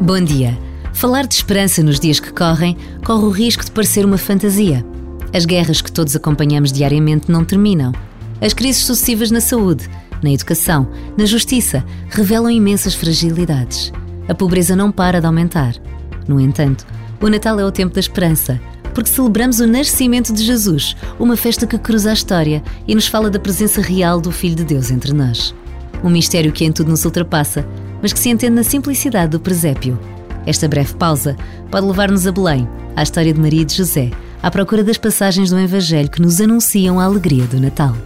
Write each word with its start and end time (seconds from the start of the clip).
Bom 0.00 0.20
dia. 0.20 0.56
Falar 0.92 1.26
de 1.26 1.34
esperança 1.34 1.82
nos 1.82 1.98
dias 1.98 2.20
que 2.20 2.30
correm 2.30 2.76
corre 3.02 3.24
o 3.24 3.30
risco 3.30 3.64
de 3.64 3.70
parecer 3.70 4.04
uma 4.04 4.18
fantasia. 4.18 4.84
As 5.32 5.46
guerras 5.46 5.80
que 5.80 5.90
todos 5.90 6.14
acompanhamos 6.14 6.70
diariamente 6.70 7.30
não 7.30 7.46
terminam. 7.46 7.92
As 8.38 8.52
crises 8.52 8.84
sucessivas 8.84 9.30
na 9.30 9.40
saúde, 9.40 9.88
na 10.22 10.30
educação, 10.30 10.86
na 11.16 11.24
justiça 11.24 11.82
revelam 12.10 12.50
imensas 12.50 12.94
fragilidades. 12.94 13.90
A 14.28 14.34
pobreza 14.34 14.76
não 14.76 14.92
para 14.92 15.18
de 15.18 15.26
aumentar. 15.26 15.74
No 16.28 16.38
entanto, 16.38 16.86
o 17.18 17.28
Natal 17.28 17.58
é 17.58 17.64
o 17.64 17.72
tempo 17.72 17.94
da 17.94 18.00
esperança, 18.00 18.60
porque 18.92 19.08
celebramos 19.08 19.60
o 19.60 19.66
nascimento 19.66 20.30
de 20.30 20.44
Jesus, 20.44 20.94
uma 21.18 21.38
festa 21.38 21.66
que 21.66 21.78
cruza 21.78 22.10
a 22.10 22.14
história 22.14 22.62
e 22.86 22.94
nos 22.94 23.06
fala 23.06 23.30
da 23.30 23.40
presença 23.40 23.80
real 23.80 24.20
do 24.20 24.30
Filho 24.30 24.56
de 24.56 24.64
Deus 24.64 24.90
entre 24.90 25.14
nós. 25.14 25.54
Um 26.04 26.10
mistério 26.10 26.52
que 26.52 26.66
em 26.66 26.72
tudo 26.72 26.90
nos 26.90 27.04
ultrapassa, 27.06 27.66
mas 28.06 28.12
que 28.12 28.20
se 28.20 28.28
entende 28.28 28.54
na 28.54 28.62
simplicidade 28.62 29.32
do 29.32 29.40
presépio. 29.40 29.98
Esta 30.46 30.68
breve 30.68 30.94
pausa 30.94 31.36
pode 31.72 31.88
levar-nos 31.88 32.24
a 32.24 32.30
Belém, 32.30 32.68
à 32.94 33.02
história 33.02 33.34
de 33.34 33.40
Maria 33.40 33.62
e 33.62 33.64
de 33.64 33.74
José, 33.74 34.12
à 34.40 34.48
procura 34.48 34.84
das 34.84 34.96
passagens 34.96 35.50
do 35.50 35.58
Evangelho 35.58 36.08
que 36.08 36.22
nos 36.22 36.40
anunciam 36.40 37.00
a 37.00 37.04
alegria 37.04 37.46
do 37.46 37.58
Natal. 37.58 37.96